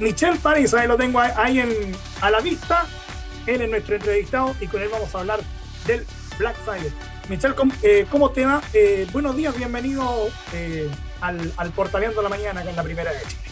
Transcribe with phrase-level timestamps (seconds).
[0.00, 1.70] Michelle París, ahí lo tengo ahí en,
[2.20, 2.84] a la vista.
[3.46, 5.38] Él es nuestro entrevistado y con él vamos a hablar
[5.86, 6.04] del
[6.36, 6.90] Black Friday.
[7.28, 7.54] Michelle,
[8.10, 8.60] ¿cómo, te va?
[9.12, 10.28] buenos días, bienvenido
[11.20, 13.42] al, al Portaleando la Mañana, que es la primera de Chile.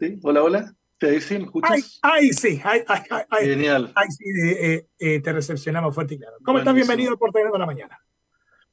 [0.00, 0.20] ¿Sí?
[0.22, 0.74] Hola, hola.
[0.98, 1.38] ¿Te dicen?
[1.38, 1.98] ¿Me escuchas?
[2.02, 3.00] Ay, sí, ay, ay,
[3.30, 3.94] ay, Genial.
[4.10, 6.36] Sí, eh, eh, te recepcionamos fuerte y claro.
[6.44, 6.74] ¿Cómo estás?
[6.74, 7.98] Bienvenido al Portaleando de la Mañana.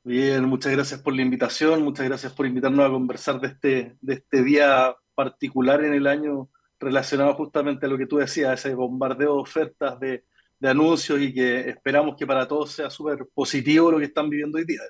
[0.09, 4.13] Bien, muchas gracias por la invitación, muchas gracias por invitarnos a conversar de este, de
[4.15, 9.35] este día particular en el año relacionado justamente a lo que tú decías, ese bombardeo
[9.35, 10.23] de ofertas, de,
[10.57, 14.57] de anuncios y que esperamos que para todos sea súper positivo lo que están viviendo
[14.57, 14.81] hoy día.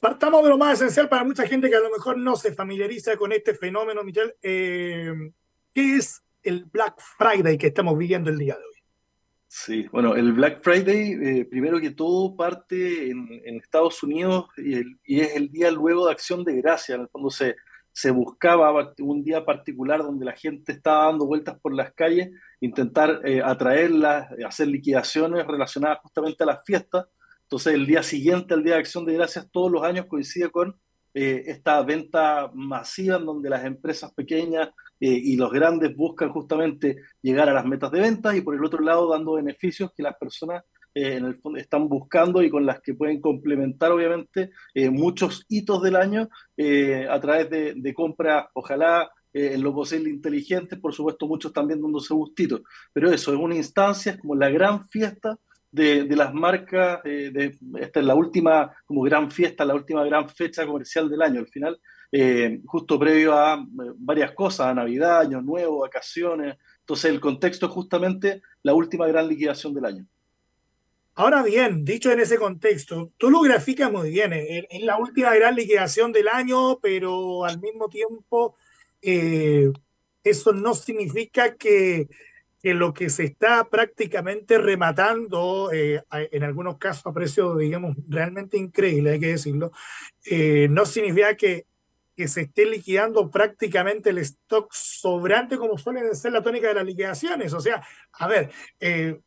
[0.00, 3.18] Partamos de lo más esencial para mucha gente que a lo mejor no se familiariza
[3.18, 4.36] con este fenómeno, Michelle.
[4.40, 5.12] Eh,
[5.74, 8.69] ¿Qué es el Black Friday que estamos viviendo el día de hoy?
[9.52, 15.34] Sí, bueno, el Black Friday, eh, primero que todo, parte en, Estados Unidos y, es
[15.34, 16.94] el día luego de Acción de Gracia.
[16.94, 17.56] En el fondo se,
[17.90, 23.22] se buscaba un día particular donde la gente estaba dando vueltas por las calles, intentar
[23.24, 27.06] eh, atraerlas, hacer liquidaciones relacionadas justamente a las fiestas
[27.50, 30.78] entonces, el día siguiente al Día de Acción de Gracias, todos los años coincide con
[31.14, 34.68] eh, esta venta masiva en donde las empresas pequeñas
[35.00, 38.64] eh, y los grandes buscan justamente llegar a las metas de ventas y por el
[38.64, 40.62] otro lado dando beneficios que las personas
[40.94, 44.50] eh, en el fondo están buscando y con las que pueden complementar obviamente
[44.90, 46.28] muchos hitos del año
[47.08, 52.12] a través de, de compras, ojalá en lo posible inteligentes, por supuesto muchos también dándose
[52.12, 55.38] gustitos, pero eso es una instancia, es como la gran fiesta
[55.72, 60.66] de, las marcas, de, esta es la última como gran fiesta, la última gran fecha
[60.66, 61.80] comercial del año, al final,
[62.12, 67.66] eh, justo previo a eh, varias cosas, a Navidad, Año Nuevo, vacaciones, entonces el contexto
[67.66, 70.06] es justamente la última gran liquidación del año.
[71.14, 75.54] Ahora bien, dicho en ese contexto, tú lo graficas muy bien, es la última gran
[75.54, 78.56] liquidación del año, pero al mismo tiempo
[79.02, 79.70] eh,
[80.24, 82.08] eso no significa que
[82.62, 88.58] que lo que se está prácticamente rematando, eh, en algunos casos a precios, digamos, realmente
[88.58, 89.72] increíble, hay que decirlo,
[90.26, 91.66] eh, no significa que,
[92.20, 96.84] que se esté liquidando prácticamente el stock sobrante como suele ser la tónica de las
[96.84, 97.54] liquidaciones.
[97.54, 97.82] O sea,
[98.12, 99.18] a ver, eh,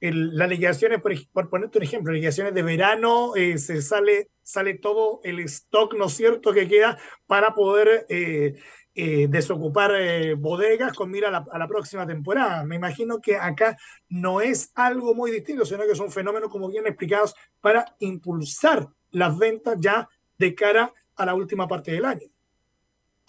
[0.00, 5.94] las liquidaciones, por, ponerte un ejemplo, liquidaciones de verano, se sale, sale todo el stock,
[5.94, 11.68] ¿no es cierto?, que queda para poder eh, desocupar eh, bodegas con mira a la,
[11.68, 12.64] próxima temporada.
[12.64, 13.78] Me imagino que acá
[14.08, 18.88] no es algo muy distinto, sino que es un fenómeno, como bien explicados, para impulsar
[19.12, 22.26] las ventas ya de cara a la última parte del año.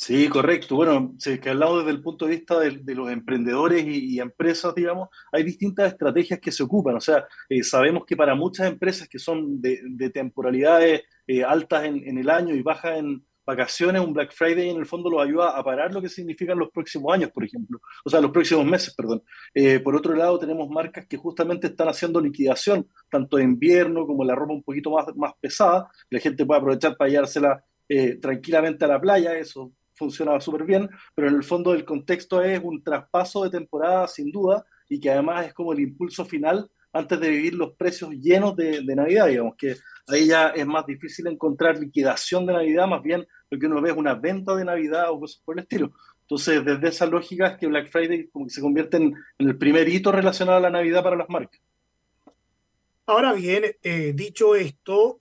[0.04, 0.76] Sí, correcto.
[0.76, 4.74] Bueno, si es que hablamos desde el punto de vista de, los emprendedores y, empresas,
[4.74, 6.96] digamos, hay distintas estrategias que se ocupan.
[6.96, 11.04] O sea, eh, sabemos que para muchas empresas que son de, temporalidades
[11.48, 15.10] altas en, en, el año y bajas en, vacaciones, un Black Friday en el fondo
[15.10, 18.32] los ayuda a parar lo que significan los próximos años, por ejemplo, o sea, los
[18.32, 19.24] próximos meses, perdón.
[19.54, 24.24] Eh, por otro lado, tenemos marcas que justamente están haciendo liquidación, tanto de invierno como
[24.24, 28.86] la ropa un poquito más, más pesada, la gente puede aprovechar para llevársela eh, tranquilamente
[28.86, 32.84] a la playa, eso funciona súper bien, pero en el fondo el contexto es un
[32.84, 37.30] traspaso de temporada sin duda y que además es como el impulso final antes de
[37.30, 39.76] vivir los precios llenos de, Navidad, digamos que
[40.08, 43.92] ahí ya es más difícil encontrar liquidación de Navidad, más bien lo que uno ve
[43.92, 45.94] es una venta de Navidad o cosas por el estilo.
[46.24, 49.88] Entonces, desde esa lógica es que Black Friday como que se convierte en, el primer
[49.88, 51.62] hito relacionado a la Navidad para las marcas.
[53.06, 55.20] Ahora bien, eh, dicho esto,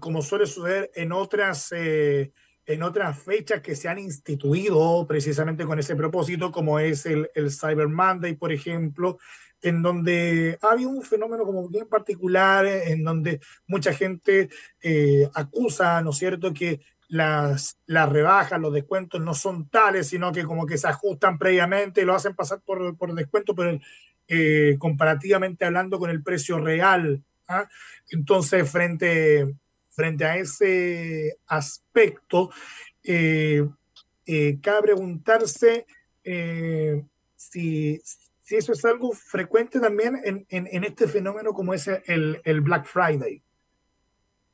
[0.00, 2.32] como suele suceder en otras, eh,
[2.68, 7.50] en otras fechas que se han instituido precisamente con ese propósito, como es el, el
[7.50, 9.18] Cyber Monday, por ejemplo,
[9.62, 14.50] en donde había un fenómeno como bien particular, en donde mucha gente
[14.82, 20.30] eh, acusa, ¿no es cierto?, que las, las rebajas, los descuentos no son tales, sino
[20.30, 23.80] que como que se ajustan previamente, lo hacen pasar por, por descuento, pero
[24.28, 27.24] eh, comparativamente hablando con el precio real.
[27.48, 27.66] ¿ah?
[28.10, 29.54] Entonces, frente,
[29.98, 32.50] frente a ese aspecto,
[33.02, 33.66] eh,
[34.62, 35.86] cabe preguntarse
[37.36, 38.00] si
[38.48, 42.86] si eso es algo frecuente también en, en, este fenómeno como es el, el, Black
[42.86, 43.42] Friday.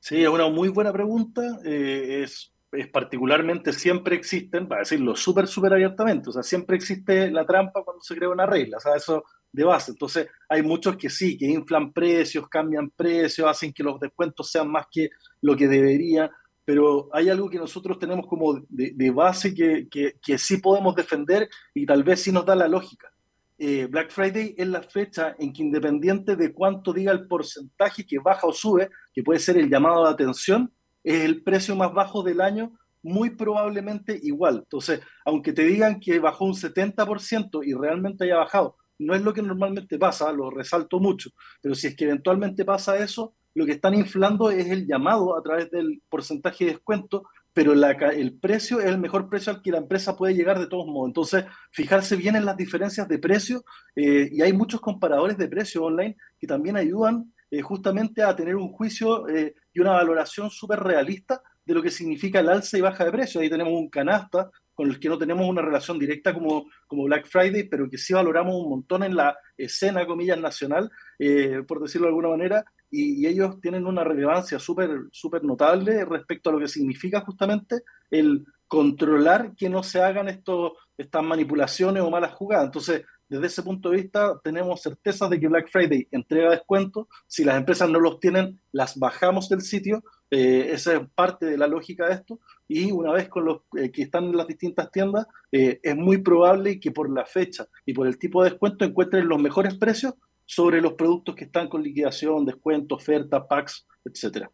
[0.00, 1.60] Sí, es una muy buena pregunta.
[1.64, 7.30] Eh, es, es, particularmente, siempre existen, para decirlo súper, súper abiertamente, o sea, siempre existe
[7.30, 9.24] la trampa cuando se crea una regla, o sea, eso
[9.54, 9.92] de base.
[9.92, 14.70] Entonces, hay muchos que sí, que inflan precios, cambian precios, hacen que los descuentos sean
[14.70, 15.10] más que
[15.40, 16.30] lo que debería,
[16.64, 20.94] pero hay algo que nosotros tenemos como de, de base que, que, que sí podemos
[20.94, 23.14] defender y tal vez sí nos da la lógica
[23.56, 28.18] eh, Black Friday es la fecha en que independiente de cuánto diga el porcentaje que
[28.18, 30.72] baja o sube, que puede ser el llamado de atención,
[31.04, 32.72] es el precio más bajo del año,
[33.02, 34.60] muy probablemente igual.
[34.64, 39.32] Entonces, aunque te digan que bajó un 70% y realmente haya bajado, no es lo
[39.32, 41.30] que normalmente pasa, lo resalto mucho,
[41.60, 45.42] pero si es que eventualmente pasa eso, lo que están inflando es el llamado a
[45.42, 49.78] través del porcentaje de descuento, pero el precio es el mejor precio al que la
[49.78, 51.08] empresa puede llegar de todos modos.
[51.08, 53.64] Entonces, fijarse bien en las diferencias de precio,
[53.94, 58.56] eh, y hay muchos comparadores de precio online que también ayudan eh, justamente a tener
[58.56, 62.80] un juicio eh, y una valoración súper realista de lo que significa el alza y
[62.80, 63.40] baja de precio.
[63.40, 67.26] Ahí tenemos un canasta con el que no tenemos una relación directa como, como Black
[67.26, 72.06] Friday, pero que sí valoramos un montón en la escena, comillas, nacional, eh, por decirlo
[72.06, 76.68] de alguna manera, y, ellos tienen una relevancia súper súper notable respecto a lo que
[76.68, 82.66] significa justamente el controlar que no se hagan estos, estas manipulaciones o malas jugadas.
[82.66, 87.06] Entonces, desde ese punto de vista, tenemos certeza de que Black Friday entrega descuentos.
[87.26, 90.04] Si las empresas no los tienen, las bajamos del sitio.
[90.30, 92.40] Eh, esa es parte de la lógica de esto.
[92.66, 96.18] Y una vez con los eh, que están en las distintas tiendas, eh, es muy
[96.18, 100.14] probable que por la fecha y por el tipo de descuento encuentren los mejores precios
[100.46, 104.50] sobre los productos que están con liquidación, descuento, oferta, packs, etcétera.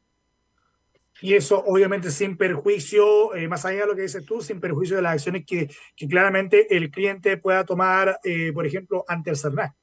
[1.23, 4.97] Y eso obviamente sin perjuicio, eh, más allá de lo que dices tú, sin perjuicio
[4.97, 5.69] de las acciones que,
[6.09, 8.19] claramente el cliente pueda tomar,
[8.55, 9.75] por ejemplo, ante el CERNAC.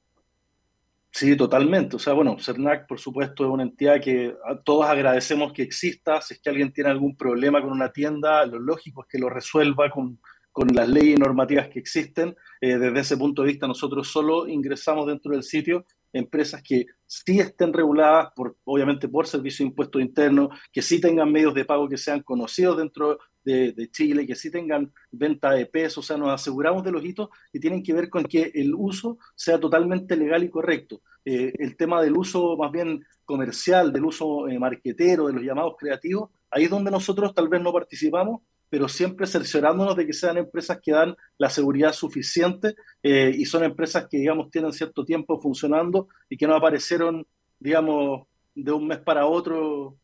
[1.17, 1.95] Sí, totalmente.
[1.95, 6.21] O sea, bueno, CERNAC, por supuesto, es una entidad que todos agradecemos que exista.
[6.21, 9.27] Si es que alguien tiene algún problema con una tienda, lo lógico es que lo
[9.27, 10.19] resuelva con,
[10.51, 12.35] con las leyes y normativas que existen.
[12.61, 17.39] Eh, desde ese punto de vista, nosotros solo ingresamos dentro del sitio empresas que sí
[17.39, 21.89] estén reguladas, por, obviamente por servicio de impuestos internos, que sí tengan medios de pago
[21.89, 26.29] que sean conocidos dentro de, Chile, que sí tengan venta de pesos, o sea, nos
[26.29, 30.43] aseguramos de los hitos que tienen que ver con que el uso sea totalmente legal
[30.43, 31.01] y correcto.
[31.23, 35.75] Eh, el tema del uso más bien comercial, del uso eh, marquetero, de los llamados
[35.77, 40.37] creativos, ahí es donde nosotros tal vez no participamos, pero siempre cerciorándonos de que sean
[40.37, 45.39] empresas que dan la seguridad suficiente eh, y son empresas que, digamos, tienen cierto tiempo
[45.39, 47.25] funcionando y que no aparecieron,
[47.59, 49.95] digamos, de un mes para otro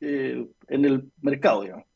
[0.00, 1.87] eh, en el mercado, digamos.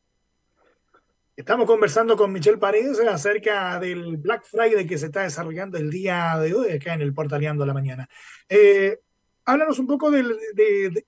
[1.34, 6.36] Estamos conversando con Michelle Paredes acerca del Black Friday que se está desarrollando el día
[6.38, 8.06] de hoy acá en el Portaleando de la Mañana.
[8.50, 9.00] Eh,
[9.46, 10.22] háblanos un poco de,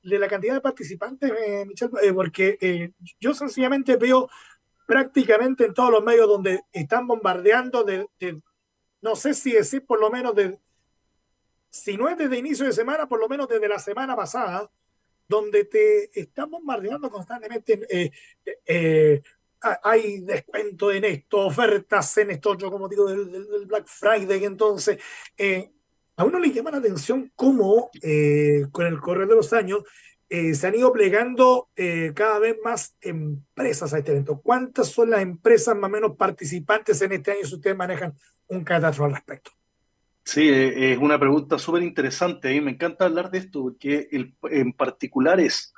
[0.00, 1.30] la cantidad de participantes,
[1.66, 2.90] Michelle, porque
[3.20, 4.30] yo sencillamente veo
[4.86, 8.08] prácticamente en todos los medios donde están bombardeando de,
[9.02, 10.58] no sé si decir por lo menos de,
[11.68, 14.70] si no es desde inicio de semana, por lo menos desde la semana pasada,
[15.28, 17.86] donde te están bombardeando constantemente.
[17.90, 18.10] Eh,
[18.64, 19.22] eh,
[19.82, 24.44] hay descuento en esto, ofertas en esto, yo como digo, del, Black Friday.
[24.44, 24.98] Entonces,
[25.36, 25.70] eh,
[26.16, 27.90] a uno le llama la atención cómo
[28.70, 29.84] con el correr de los años
[30.30, 34.40] eh, se han ido plegando eh, cada vez más empresas a este evento.
[34.40, 38.14] ¿Cuántas son las empresas más o menos participantes en este año si ustedes manejan
[38.48, 39.50] un catastro al respecto?
[40.24, 42.48] Sí, eh, es una pregunta súper interesante.
[42.48, 45.73] Mí me encanta hablar de esto porque en particular es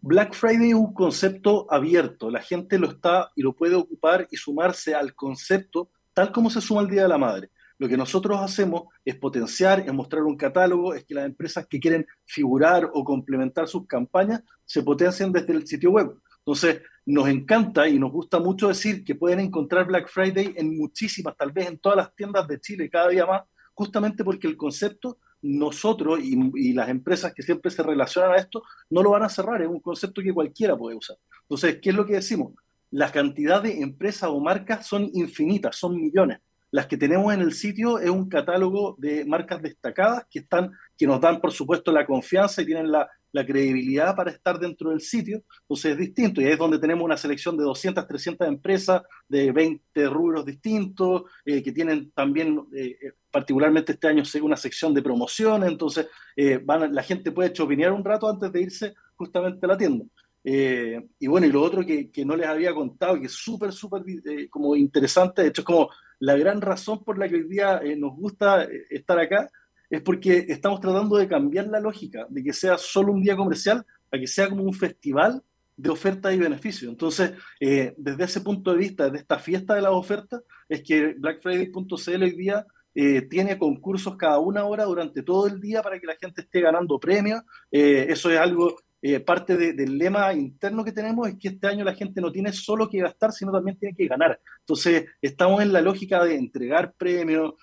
[0.00, 2.30] Black Friday es un concepto abierto.
[2.30, 6.62] La gente lo está y lo puede ocupar y sumarse al concepto tal como se
[6.62, 7.50] suma el Día de la Madre.
[7.78, 11.78] Lo que nosotros hacemos es potenciar, es mostrar un catálogo, es que las empresas que
[11.78, 16.14] quieren figurar o complementar sus campañas se potencien desde el sitio web.
[16.38, 21.36] Entonces, nos encanta y nos gusta mucho decir que pueden encontrar Black Friday en muchísimas,
[21.36, 23.42] tal vez en todas las tiendas de Chile, cada día más,
[23.74, 29.02] justamente porque el concepto, nosotros y, las empresas que siempre se relacionan a esto, no
[29.02, 31.16] lo van a cerrar, es un concepto que cualquiera puede usar.
[31.42, 32.52] Entonces, ¿qué es lo que decimos?
[32.90, 36.38] La cantidad de empresas o marcas son infinitas, son millones.
[36.70, 41.06] Las que tenemos en el sitio es un catálogo de marcas destacadas que, están, que
[41.06, 43.08] nos dan, por supuesto, la confianza y tienen la,
[43.44, 45.42] credibilidad para estar dentro del sitio.
[45.62, 49.50] Entonces es distinto y ahí es donde tenemos una selección de 200, 300 empresas de
[49.52, 55.02] 20 rubros distintos eh, que tienen también, eh, eh, particularmente este año, una sección de
[55.02, 55.68] promociones.
[55.70, 56.06] Entonces
[56.64, 60.04] van, la gente puede chopinear un rato antes de irse justamente a la tienda.
[60.44, 64.02] y bueno, y lo otro que, que, no les había contado, que es súper, súper
[64.48, 67.96] como interesante, de hecho es como la gran razón por la que hoy día eh,
[67.96, 69.50] nos gusta eh, estar acá
[69.90, 73.84] es porque estamos tratando de cambiar la lógica de que sea solo un día comercial
[74.10, 75.42] a que sea como un festival
[75.76, 76.90] de ofertas y beneficios.
[76.90, 81.14] Entonces, eh, desde ese punto de vista, de esta fiesta de las ofertas, es que
[81.18, 82.66] BlackFriday.cl hoy día
[83.28, 86.98] tiene concursos cada una hora durante todo el día para que la gente esté ganando
[86.98, 87.42] premios.
[87.70, 88.74] eso es algo
[89.14, 92.52] eh, parte del lema interno que tenemos es que este año la gente no tiene
[92.52, 94.40] solo que gastar, sino también tiene que ganar.
[94.60, 97.54] Entonces, estamos en la lógica de entregar premios.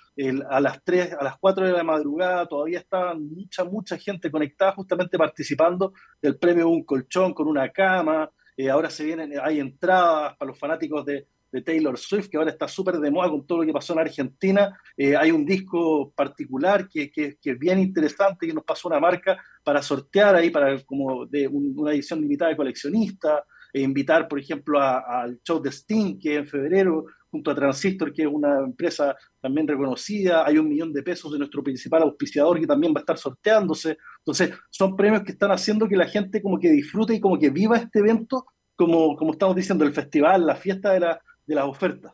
[0.50, 4.74] a las 3, a las 4 de la madrugada todavía está mucha, mucha gente conectada
[4.74, 8.30] justamente participando del premio Un Colchón con una cama.
[8.56, 12.50] eh, ahora se vienen, hay entradas para los fanáticos de, de Taylor Swift, que ahora
[12.50, 14.76] está súper de moda con todo lo que pasó en Argentina.
[14.98, 19.00] Eh, hay un disco particular que, que, que, es bien interesante, que nos pasó una
[19.00, 24.28] marca para sortear ahí, para como de un, una edición limitada de coleccionista, e invitar,
[24.28, 28.60] por ejemplo, al show de Sting, que en febrero, junto a Transistor, que es una
[28.60, 33.00] empresa también reconocida, hay un millón de pesos de nuestro principal auspiciador que también va
[33.00, 33.98] a estar sorteándose.
[34.20, 37.52] Entonces, son premios que están haciendo que la gente como que disfrute y como que
[37.52, 38.46] viva este evento,
[38.76, 42.14] como, como estamos diciendo, el festival, la fiesta de, la, de las ofertas.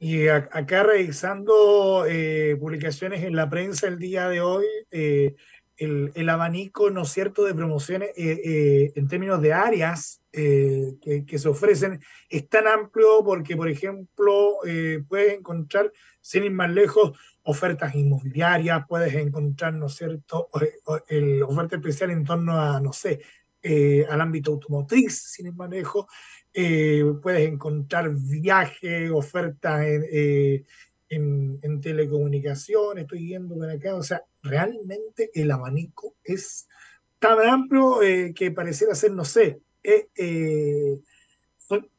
[0.00, 5.34] Y acá revisando eh, publicaciones en la prensa el día de hoy, eh,
[5.76, 11.38] el, el, abanico, ¿no es cierto?, de promociones eh, en términos de áreas que, que,
[11.38, 14.58] se ofrecen es tan amplio porque, por ejemplo,
[15.08, 20.48] puedes encontrar, sin ir más lejos, ofertas inmobiliarias, puedes encontrar, ¿no es cierto?,
[21.08, 23.20] el, oferta especial en torno a, no sé,
[24.08, 26.06] al ámbito automotriz, sin ir más lejos,
[27.22, 30.64] puedes encontrar viajes, ofertas en
[31.08, 36.68] en, en telecomunicación, estoy viendo por acá, o sea, realmente el abanico es
[37.18, 41.00] tan amplio eh, que pareciera ser, no sé, eh, eh,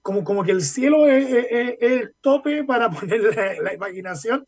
[0.02, 4.46] como, como que el cielo es, el tope para poner la, la imaginación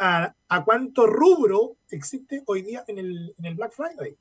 [0.00, 4.16] a, a, cuánto rubro existe hoy día en el, en el Black Friday.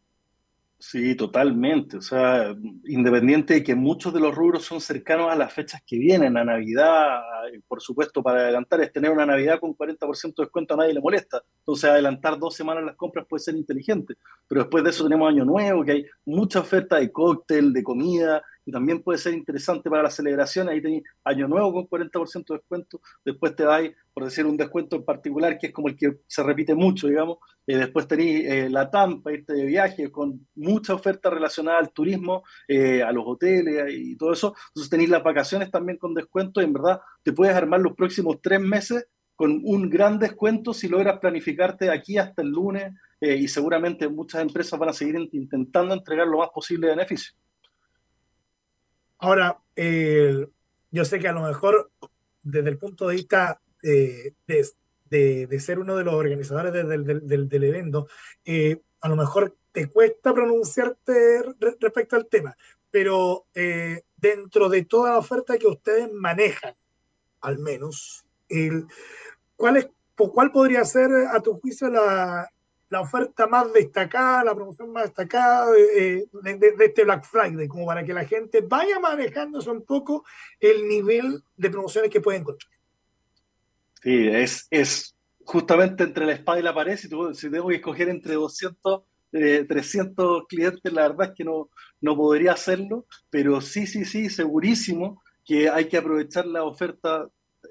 [0.83, 1.97] Sí, totalmente.
[1.97, 5.99] O sea, independiente de que muchos de los rubros son cercanos a las fechas que
[5.99, 7.21] vienen, a Navidad,
[7.67, 10.99] por supuesto, para adelantar es tener una Navidad con 40% de descuento a nadie le
[10.99, 11.43] molesta.
[11.59, 14.15] Entonces, adelantar dos semanas las compras puede ser inteligente.
[14.47, 18.41] Pero después de eso tenemos Año Nuevo, que hay mucha oferta de cóctel, de comida,
[18.65, 20.73] y también puede ser interesante para las celebraciones.
[20.73, 24.95] Ahí tenéis Año Nuevo con 40% de descuento, después te vais, por decir un descuento
[24.95, 27.37] en particular, que es como el que se repite mucho, digamos,
[27.67, 32.43] eh, después tenéis eh, la Tampa, irte de viaje, con mucha oferta relacionada al turismo,
[32.67, 34.55] eh, a los hoteles y todo eso.
[34.69, 38.41] Entonces tenéis las vacaciones también con descuento y en verdad te puedes armar los próximos
[38.41, 39.07] tres meses
[39.41, 44.43] con un gran descuento si logras planificarte aquí hasta el lunes eh, y seguramente muchas
[44.43, 47.33] empresas van a seguir intentando entregar lo más posible de beneficio.
[49.21, 50.47] Ahora, eh,
[50.89, 51.91] yo sé que a lo mejor
[52.41, 54.67] desde el punto de vista de, de,
[55.11, 58.07] de, de ser uno de los organizadores del, del, del, evento,
[58.43, 62.57] eh, a lo mejor te cuesta pronunciarte re, respecto al tema,
[62.89, 66.73] pero eh, dentro de toda la oferta que ustedes manejan,
[67.41, 68.87] al menos, el,
[69.55, 72.49] ¿cuál, es, ¿cuál podría ser a tu juicio la,
[72.91, 77.85] la oferta más destacada, la promoción más destacada de, de, de, este Black Friday, como
[77.85, 80.25] para que la gente vaya manejándose un poco
[80.59, 82.69] el nivel de promociones que puede encontrar.
[84.03, 88.09] Sí, es, es justamente entre la espada y la pared, si, si tengo que escoger
[88.09, 91.69] entre 200, eh, 300 clientes, la verdad es que no,
[92.01, 97.29] no podría hacerlo, pero sí, sí, sí, segurísimo que hay que aprovechar la oferta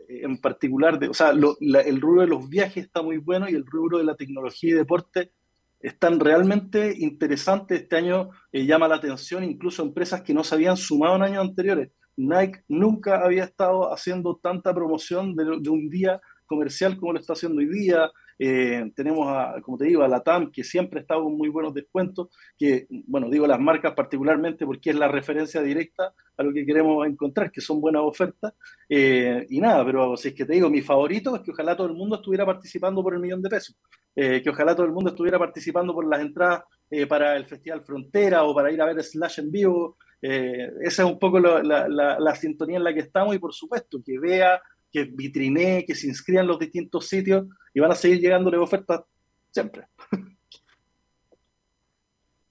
[0.08, 3.48] en particular, de, o sea, lo, la, el rubro de los viajes está muy bueno
[3.48, 5.32] y el rubro de la tecnología y deporte
[5.80, 7.82] están realmente interesantes.
[7.82, 11.48] Este año eh, llama la atención incluso empresas que no se habían sumado en años
[11.48, 11.90] anteriores.
[12.16, 17.32] Nike nunca había estado haciendo tanta promoción de, de un día comercial como lo está
[17.32, 18.10] haciendo hoy día.
[18.42, 21.74] Eh, tenemos, a, como te digo, a la TAM, que siempre está con muy buenos
[21.74, 26.64] descuentos, que, bueno, digo las marcas particularmente porque es la referencia directa a lo que
[26.64, 28.54] queremos encontrar, que son buenas ofertas.
[28.88, 31.88] Eh, y nada, pero si es que te digo, mi favorito es que ojalá todo
[31.88, 33.76] el mundo estuviera participando por el millón de pesos,
[34.16, 36.62] eh, que ojalá todo el mundo estuviera participando por las entradas
[37.08, 39.96] para el Festival Frontera o para ir a ver Slash en vivo.
[40.20, 44.18] esa es un poco la, la sintonía en la que estamos y por supuesto que
[44.18, 48.56] vea que vitrinee, que se inscriban en los distintos sitios y van a seguir llegándole
[48.58, 49.02] ofertas
[49.50, 49.86] siempre.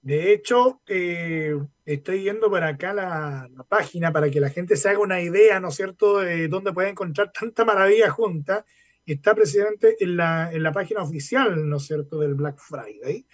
[0.02, 1.54] De hecho, eh,
[1.84, 5.68] estoy yendo por acá la, página para que la gente se haga una idea, ¿no
[5.68, 8.64] es cierto?, de dónde puede encontrar tanta maravilla junta.
[9.04, 13.26] Está precisamente en la, en la página oficial, ¿no es cierto?, del Black Friday.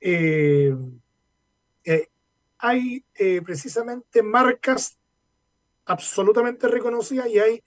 [0.00, 0.74] Eh,
[1.84, 2.08] eh,
[2.58, 3.04] hay
[3.42, 4.98] precisamente marcas
[5.86, 7.62] absolutamente reconocidas y hay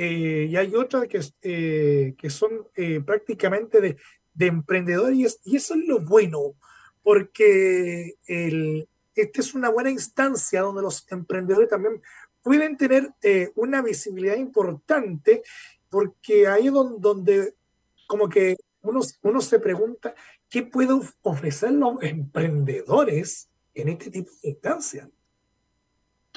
[0.00, 3.96] eh, y hay otras que, eh, que son eh, prácticamente de,
[4.32, 6.54] de emprendedores, y eso es lo bueno,
[7.02, 12.00] porque el, esta es una buena instancia donde los emprendedores también
[12.44, 13.12] pueden tener
[13.56, 15.42] una visibilidad importante,
[15.90, 17.54] porque ahí es donde, donde
[18.06, 20.14] como que uno, uno se pregunta,
[20.48, 25.08] ¿qué pueden ofrecer los emprendedores en este tipo de instancias?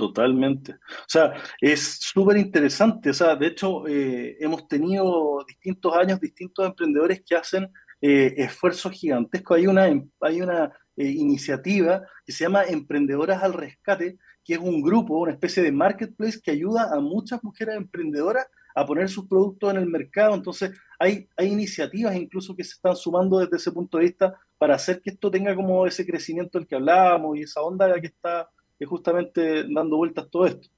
[0.01, 0.72] Totalmente.
[0.72, 3.12] O sea, es súper interesante.
[3.12, 8.93] O sea, de hecho, eh, hemos tenido distintos años, distintos emprendedores que hacen eh, esfuerzos
[8.93, 9.58] gigantescos.
[9.58, 9.84] Hay una,
[10.22, 15.34] hay una eh, iniciativa que se llama Emprendedoras al Rescate, que es un grupo, una
[15.34, 19.86] especie de marketplace que ayuda a muchas mujeres emprendedoras a poner sus productos en el
[19.86, 20.34] mercado.
[20.34, 24.74] Entonces, hay, hay iniciativas incluso que se están sumando desde ese punto de vista para
[24.74, 28.50] hacer que esto tenga como ese crecimiento del que hablábamos y esa onda que está
[28.86, 30.70] justamente dando vueltas todo esto.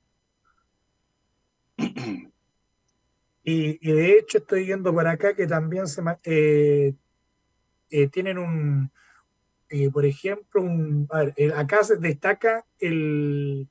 [3.45, 6.93] Y, de hecho estoy viendo por acá que también se eh,
[7.89, 8.89] eh, tienen un,
[9.67, 13.67] eh, por ejemplo, un, a ver, acá se destaca el,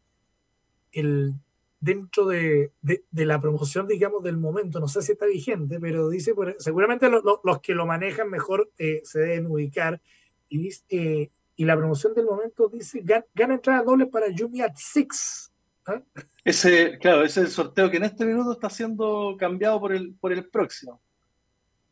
[0.93, 1.33] el
[1.81, 2.73] dentro de,
[3.13, 7.75] la promoción, digamos, del momento, no sé si está vigente, pero dice, seguramente los que
[7.75, 10.03] lo manejan mejor se deben ubicar,
[10.51, 11.31] y, dice,
[11.63, 15.53] y la promoción del momento dice, gana, entrada doble para Yumi at Six.
[15.87, 16.03] ¿ah?
[16.45, 20.13] Ese, claro, ese es el sorteo que en este minuto está siendo cambiado por el,
[20.17, 21.01] por el próximo.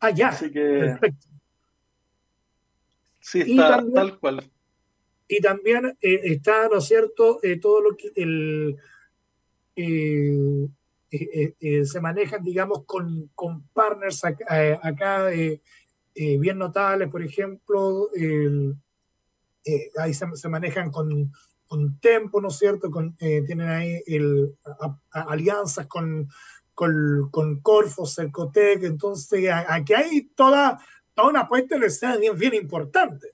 [0.01, 0.31] Ah, ya.
[0.31, 0.61] Así que.
[0.61, 1.29] Perfecto.
[3.21, 4.51] Sí, está tal cual.
[5.29, 8.77] Y también eh, está, ¿no es cierto?, eh, todo lo que el,
[9.77, 10.69] eh,
[11.85, 15.29] se manejan, digamos, con, con partners acá, acá
[16.17, 18.11] bien notables, por ejemplo,
[19.99, 21.33] ahí se, manejan con
[21.71, 22.91] con Tempo, ¿no es cierto?
[22.91, 24.57] Con, eh, tienen ahí el,
[25.13, 26.29] alianzas con,
[26.75, 30.81] con, con Corfo, Cercotec, entonces aquí hay toda,
[31.15, 33.29] toda una puesta en escena bien, bien importante.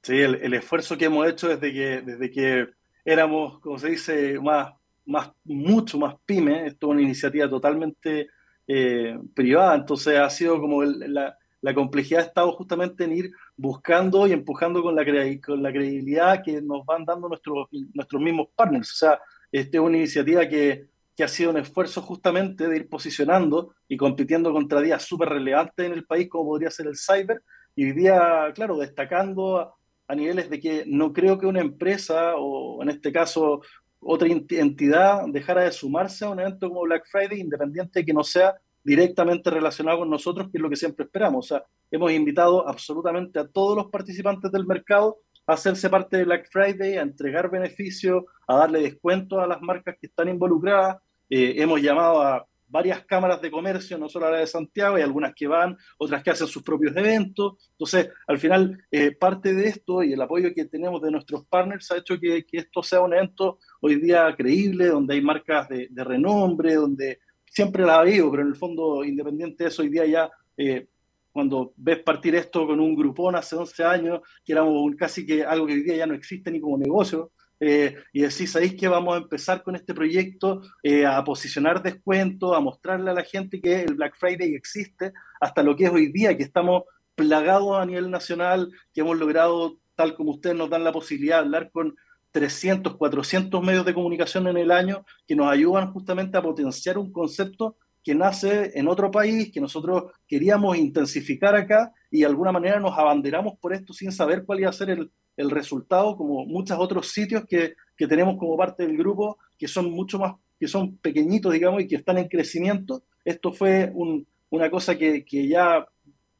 [0.00, 2.70] Sí, el, esfuerzo que hemos hecho desde que, desde que
[3.04, 4.72] éramos, como se dice, más,
[5.04, 8.30] más, mucho más pyme, esto es una iniciativa totalmente
[8.66, 13.32] eh, privada, entonces ha sido como la, la complejidad ha estado justamente en ir
[13.62, 15.04] buscando y empujando con la,
[15.40, 18.90] con la credibilidad que nos van dando nuestros, nuestros mismos partners.
[18.90, 19.20] O sea,
[19.52, 23.96] esta es una iniciativa que, que ha sido un esfuerzo justamente de ir posicionando y
[23.96, 27.42] compitiendo contra días súper relevantes en el país, como podría ser el cyber,
[27.76, 29.74] y hoy día, claro, destacando a,
[30.08, 33.62] a niveles de que no creo que una empresa, o en este caso
[34.00, 38.24] otra entidad, dejara de sumarse a un evento como Black Friday, independiente de que no
[38.24, 41.46] sea directamente relacionado con nosotros, que es lo que siempre esperamos.
[41.46, 46.24] O sea, hemos invitado absolutamente a todos los participantes del mercado a hacerse parte de
[46.24, 50.98] Black Friday, a entregar beneficios, a darle descuentos a las marcas que están involucradas.
[51.28, 55.02] Eh, hemos llamado a varias cámaras de comercio, no solo a la de Santiago, y
[55.02, 57.70] algunas que van, otras que hacen sus propios eventos.
[57.72, 61.90] Entonces, al final, eh, parte de esto y el apoyo que tenemos de nuestros partners
[61.90, 66.04] ha hecho que, que esto sea un evento hoy día creíble, donde hay marcas de
[66.04, 67.18] renombre, donde
[67.52, 70.86] siempre la ha habido, pero en el fondo, independiente de eso, hoy día ya, eh,
[71.30, 75.66] cuando ves partir esto con un grupón hace 11 años, que éramos casi que algo
[75.66, 79.14] que hoy día ya no existe ni como negocio, eh, y decís, ¿sabéis que vamos
[79.14, 83.82] a empezar con este proyecto eh, a posicionar descuentos, a mostrarle a la gente que
[83.82, 86.84] el Black Friday existe, hasta lo que es hoy día, que estamos
[87.14, 91.44] plagados a nivel nacional, que hemos logrado, tal como ustedes nos dan la posibilidad de
[91.44, 91.94] hablar con
[92.32, 97.12] 300, 400 medios de comunicación en el año que nos ayudan justamente a potenciar un
[97.12, 102.80] concepto que nace en otro país, que nosotros queríamos intensificar acá y de alguna manera
[102.80, 106.78] nos abanderamos por esto sin saber cuál iba a ser el, el resultado, como muchos
[106.78, 110.96] otros sitios que, que, tenemos como parte del grupo, que son mucho más, que son
[110.98, 113.04] pequeñitos, digamos, y que están en crecimiento.
[113.24, 115.86] Esto fue un, una cosa que, que ya, o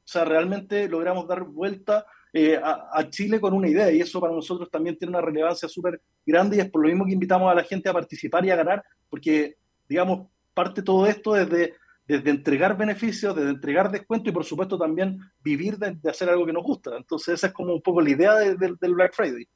[0.05, 4.71] sea, realmente logramos dar vuelta eh, a, Chile con una idea y eso para nosotros
[4.71, 7.65] también tiene una relevancia súper grande y es por lo mismo que invitamos a la
[7.65, 11.75] gente a participar y a ganar, porque, digamos, parte todo esto desde,
[12.07, 16.55] desde entregar beneficios, desde entregar descuento y por supuesto también vivir de, hacer algo que
[16.55, 16.97] nos gusta.
[16.97, 19.47] Entonces esa es como un poco la idea del Black Friday.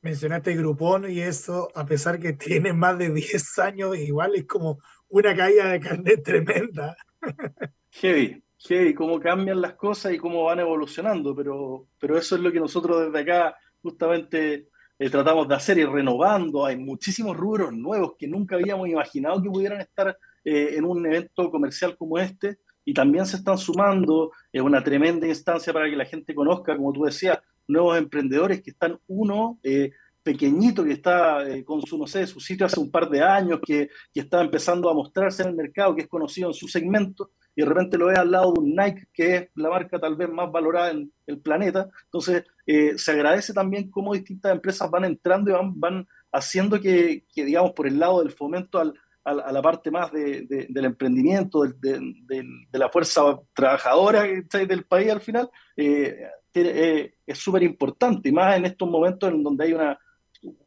[0.00, 4.78] Mencionaste Grupón y eso, a pesar que tiene más de 10 años, igual es como
[5.08, 6.96] una caída de carnet tremenda.
[7.90, 12.50] Heavy, y cómo cambian las cosas y cómo van evolucionando, pero, pero eso es lo
[12.50, 14.68] que nosotros desde acá justamente
[14.98, 16.66] eh, tratamos de hacer y renovando.
[16.66, 21.50] Hay muchísimos rubros nuevos que nunca habíamos imaginado que pudieran estar eh, en un evento
[21.50, 24.32] comercial como este y también se están sumando.
[24.52, 28.70] Es una tremenda instancia para que la gente conozca, como tú decías, nuevos emprendedores que
[28.70, 29.58] están uno.
[29.62, 33.60] Eh, pequeñito que está con su, no sé, su sitio hace un par de años,
[33.64, 37.30] que, que está empezando a mostrarse en el mercado, que es conocido en su segmento,
[37.58, 40.14] y de repente lo ves al lado de un Nike, que es la marca tal
[40.14, 41.88] vez más valorada en el planeta.
[42.04, 47.24] Entonces, eh, se agradece también cómo distintas empresas van entrando y van, van haciendo que,
[47.34, 48.94] digamos, por el lado del fomento al,
[49.24, 55.50] a la parte más de, del emprendimiento, de, la fuerza trabajadora del país al final,
[55.76, 59.98] eh, eh, es súper importante, y más en estos momentos en donde hay una,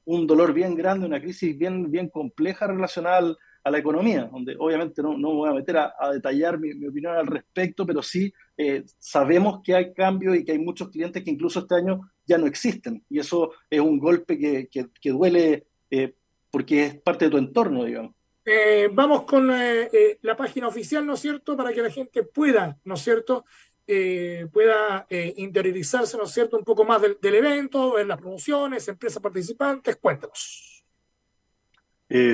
[0.03, 5.01] un dolor bien grande, una crisis bien, bien compleja relacionada a la economía, donde obviamente
[5.01, 9.61] no, no voy a meter a, detallar mi, opinión al respecto, pero sí eh, sabemos
[9.63, 13.03] que hay cambios y que hay muchos clientes que incluso este año ya no existen.
[13.09, 16.15] Y eso es un golpe que, que, duele eh,
[16.49, 18.15] porque es parte de tu entorno, digamos.
[18.43, 22.95] Eh, vamos con la página oficial, ¿no es cierto?, para que la gente pueda, ¿no
[22.95, 23.45] es cierto?,
[24.51, 29.21] pueda interiorizarse, ¿no es cierto?, un poco más del, del evento, ver las promociones, empresas
[29.21, 29.97] participantes.
[29.97, 30.80] Cuéntanos.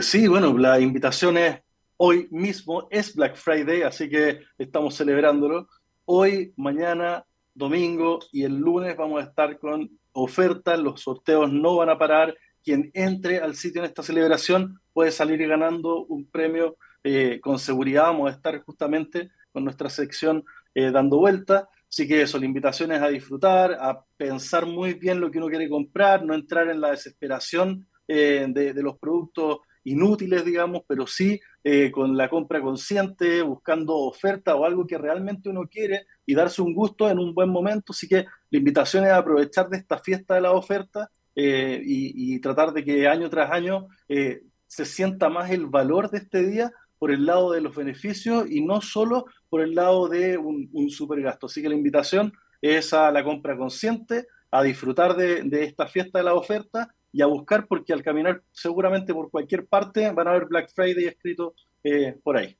[0.02, 1.60] Sí, bueno, la invitación es
[1.98, 5.68] hoy mismo, es Black Friday, así que estamos celebrándolo.
[6.06, 11.90] Hoy, mañana, domingo y el lunes vamos a estar con ofertas, los sorteos no van
[11.90, 12.36] a parar.
[12.64, 18.04] Quien entre al sitio en esta celebración puede salir ganando un premio eh, con seguridad.
[18.04, 21.66] Vamos a estar justamente con nuestra sección eh, dando vueltas.
[21.88, 25.48] Así que eso, la invitación es a disfrutar, a pensar muy bien lo que uno
[25.48, 31.08] quiere comprar, no entrar en la desesperación eh, de, de, los productos inútiles, digamos, pero
[31.08, 36.36] sí eh, con la compra consciente, buscando oferta o algo que realmente uno quiere y
[36.36, 37.94] darse un gusto en un buen momento.
[37.94, 42.74] Así que la invitación es aprovechar de esta fiesta de la oferta eh, y, tratar
[42.74, 47.12] de que año tras año eh, se sienta más el valor de este día por
[47.12, 51.46] el lado de los beneficios y no solo por el lado de un, un supergasto.
[51.46, 56.20] Así que la invitación es a la compra consciente, a disfrutar de, de esta fiesta
[56.20, 60.34] de la oferta y a buscar porque al caminar seguramente por cualquier parte van a
[60.34, 62.58] ver Black Friday escrito eh, por ahí.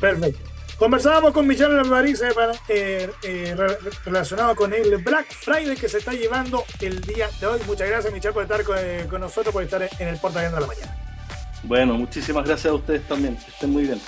[0.00, 0.40] Perfecto.
[0.78, 2.20] Conversábamos con Michelle Alvariz
[2.68, 3.56] eh, eh,
[4.04, 7.60] relacionado con el Black Friday que se está llevando el día de hoy.
[7.66, 10.96] Muchas gracias, Michelle, por estar con, nosotros, por estar en el Porta de la Mañana.
[11.62, 13.36] Bueno, muchísimas gracias a ustedes también.
[13.36, 14.00] Que estén muy bien.